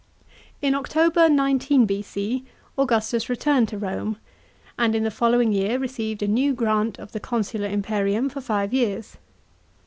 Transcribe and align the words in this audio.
In 0.63 0.73
October 0.73 1.29
19 1.29 1.85
B.C. 1.85 2.43
Augustus 2.75 3.29
returned 3.29 3.67
to 3.67 3.77
Rome, 3.77 4.17
and 4.75 4.95
in 4.95 5.03
the 5.03 5.11
following 5.11 5.53
year 5.53 5.77
received 5.77 6.23
a 6.23 6.27
new 6.27 6.53
grant 6.55 6.97
of 6.97 7.11
the 7.11 7.19
proconsular 7.19 7.67
imperium 7.67 8.27
for 8.27 8.41
five 8.41 8.73
years. 8.73 9.17